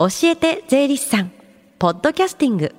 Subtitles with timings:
[0.00, 1.30] 教えて税理士さん
[1.78, 2.74] ポッドキャスティング。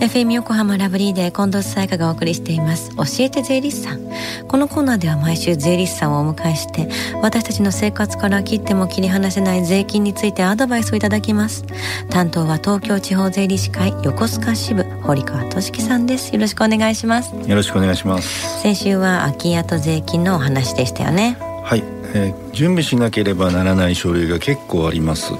[0.00, 2.96] FM 横浜ラブリーで近藤沙耶香がお送りしています。
[2.96, 4.00] 教えて税理士さん。
[4.48, 6.88] このコーナーでは毎週税理士さんをお迎えして
[7.20, 11.66] 私たちの生活から切っても切り離せない税金についてアドバイスをいただきます。
[12.08, 16.32] 担当は東京地方税理士会横須賀支部堀川俊樹さんです。
[16.34, 17.34] よろしくお願いします。
[17.34, 18.62] よろしくお願いします。
[18.62, 21.36] 先週は空き家と税金のお話でしたよね。
[21.62, 25.38] はいえー、準備しなければならない書類が結構あります、うん、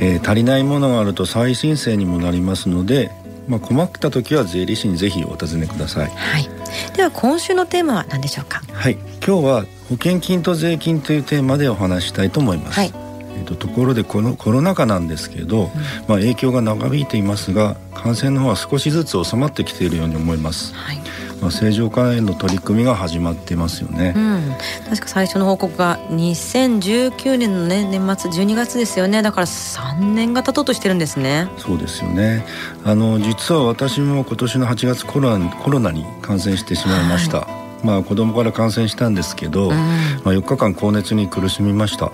[0.00, 3.10] えー、足りないものがあると再申請にもなりますので
[3.48, 6.46] まあ、困った時は税理士にぜひお尋ねください、はい、
[6.94, 8.60] では今週のテーマは何でしょうか？
[8.74, 8.98] はい。
[9.26, 12.92] 今日は保険金と税金というテーマでお話したいと思います、はい。
[13.38, 21.00] えーと、ところでこのコロナ禍なんですけど、うん、まあ、影響が長引いていますが感染の方は少しずつ収まってきているように思います、はい
[21.40, 24.54] まあ、正常化への取り組みが始まってますよね、うん、
[24.88, 29.22] 確か最初の報告が2019年の、ね、年末12月ですよね。
[29.22, 31.48] だから3年が経とうとしてるんですね。
[31.58, 32.44] そうですよね。
[32.84, 37.48] あの実は私も今年の8月コロナコロナに感染してしまいました、は
[37.82, 42.12] い、まあ子供から感染したんですけど、うん、まあ、4日間高熱に苦しみました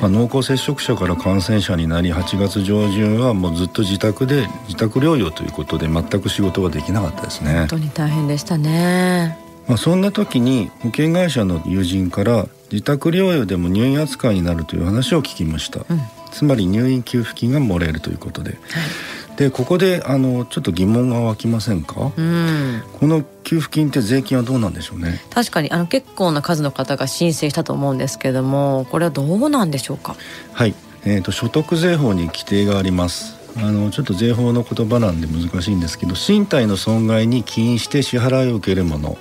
[0.00, 7.58] まあ、濃厚接触者から感染者になり8月上旬はもうずっと自宅で自宅療養ということで全く仕事ができなかったですね。
[7.60, 9.38] 本当に大変でしたね。
[9.68, 16.00] まあ、そんな時に保険会社の友人から自宅療養でも入院扱いになるという話を聞きました、うん、
[16.32, 18.60] つまり入院給付金がもらえるということで、はい
[19.36, 25.18] でここであのちょっと疑問が湧きませんか、うん、この給付金って税金はどうなんでしょうね？
[25.30, 30.14] 確かにあの結構な数の方が申請したと思うんですけれどもこれはどうなんでしょうか？
[30.52, 39.18] はい、えーと、所得税法に規定がありますあのちょっと税法の言葉なんで難しいんですけど身体の損害に起因して支払いを受けるもの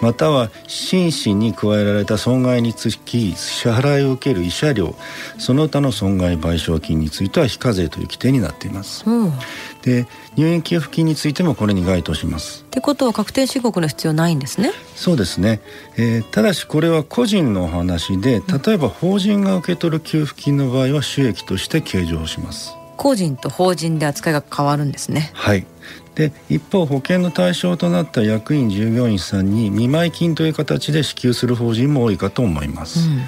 [0.00, 4.94] または心身に加えられた損害につき支払いを受ける慰謝料
[5.38, 9.32] その他の損害賠償金については非課税という規定になっています、うん、
[9.82, 12.64] で入院給付金についてもこれに該当します。
[12.64, 14.70] ってことは確定申告の必要ないんですね。
[14.94, 15.60] そうですね、
[15.96, 25.30] えー、ただしこれは個人の話で例えば法人が受け取る給付金の場合は収益として計上します個人と法人で扱いが変わるんですね。
[25.34, 25.66] はい。
[26.14, 33.20] で一方保険の対象となった役員従業員さんに見舞金という形で支給する法人も多いかと思います、うん、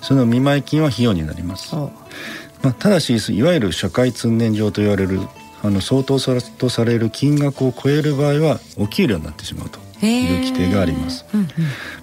[0.00, 1.74] その見舞金は費用になります。
[1.74, 1.90] ま
[2.70, 5.20] あ、ただしいわゆる社会通念上と言われる
[5.62, 11.24] あの相当とされる金額を超える場合はお給料になってしまうという規定があります。
[11.32, 11.48] うんうん、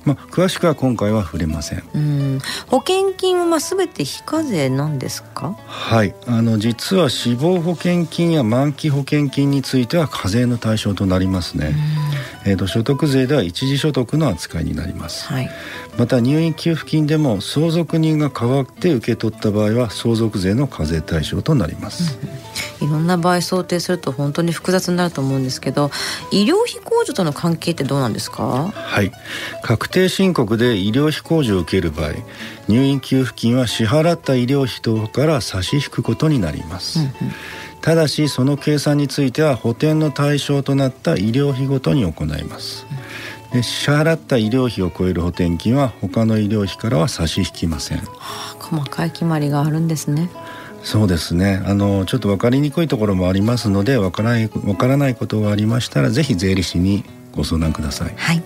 [0.06, 1.84] まあ詳しくは今回は触れません。
[1.94, 5.56] うん保険金はまあすべて非課税なんですか？
[5.68, 11.76] はい、あの実は死亡保険金や満期保険金については課税の対象となりますね。
[12.46, 15.28] えっ、ー、と所得税では一時所得の扱いになります。
[15.28, 15.50] はい。
[15.98, 22.18] また入院給付金でも相続人が代わって受け取った場合は相続税の課税対象となります。
[22.24, 22.30] うん
[22.84, 25.90] いろんな場合想定すると本当に複雑になると思うんですけど
[26.32, 28.72] 医療費控除との関係ってどうなんですか？
[28.74, 29.12] はい。
[29.62, 32.12] 確定申告で医療費控除を受ける場合
[32.68, 37.12] 入院給付金は支払った医療費等から差し引くことになります、うんうん。
[37.82, 42.86] ただしその計算については補填の対象となった医療費ごとに行います、
[43.52, 50.30] で支払った医療費を超える補填金は他の医療費からは差し引きません、はあ、細かい決まりがあるんですね
[50.84, 51.62] そうですね。
[51.66, 58.14] あのちょっと分かりにくいところもありますので分からない分からないことがありましたらぜひ税理士にご相談ください。
[58.16, 58.44] はい。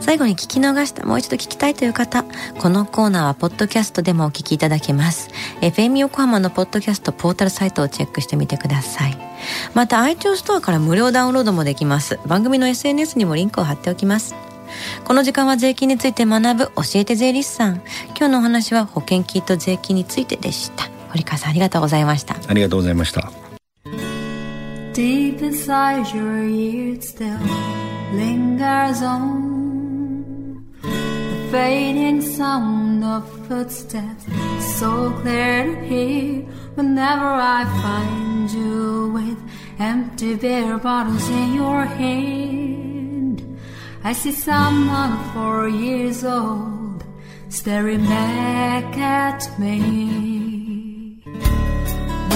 [0.00, 2.24] 最後に聞き逃したもう一度聞きたいという方
[2.58, 5.30] このコーナーはポッドキャストでもお聞きいただけます。
[5.60, 9.18] FM 横浜のポッドキャストポータルサイトをチェックしてみてください。
[9.74, 12.18] また iTunes ストアから無料ダウンロードもできます。
[12.26, 14.34] 番組の SNS にもリンクを貼っておきます。
[15.04, 17.82] この時間は税金について学ぶ教えて税理士さん。
[18.08, 20.97] 今日のお話は保険金と税金についてでした。
[21.10, 23.30] 堀川さんありがとうございましたありがとうございました
[24.92, 27.38] Deep inside your ears still
[28.12, 34.26] lingers on the fading sound of footsteps
[34.78, 36.42] so clear to hear
[36.74, 39.38] whenever I find you with
[39.78, 43.42] empty beer bottles in your hand
[44.02, 47.04] I see someone four years old
[47.50, 50.37] staring back at me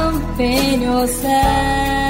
[0.00, 2.09] campegno céu.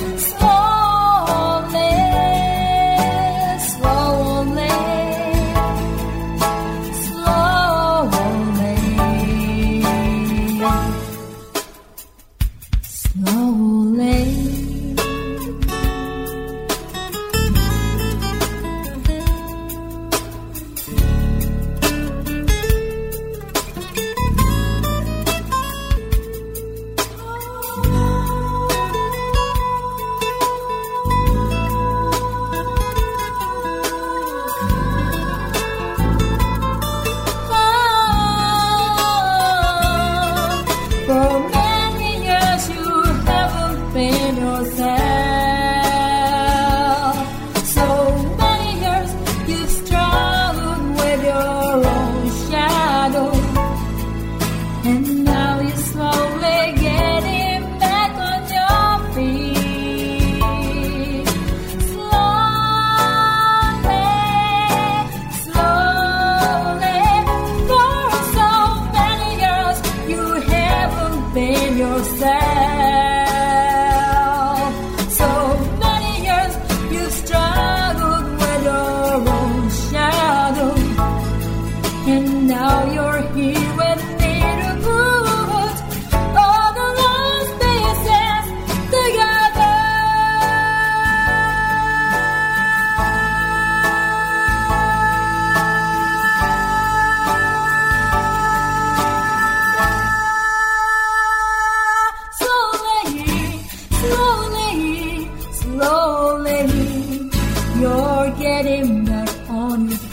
[107.81, 110.10] You're getting back on your